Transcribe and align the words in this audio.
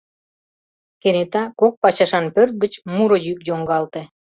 Кенета 1.01 1.43
кок 1.59 1.73
пачашан 1.81 2.25
пӧрт 2.35 2.53
гыч 2.63 2.73
муро 2.95 3.17
йӱк 3.25 3.39
йоҥгалте. 3.49 4.01